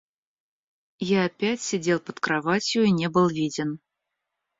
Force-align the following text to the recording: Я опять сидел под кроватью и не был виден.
Я 0.99 1.25
опять 1.25 1.61
сидел 1.61 1.99
под 1.99 2.19
кроватью 2.19 2.85
и 2.85 2.89
не 2.89 3.07
был 3.07 3.27
виден. 3.29 3.79